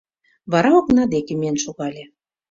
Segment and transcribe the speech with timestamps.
[0.51, 2.03] Вара окна деке миен шогале.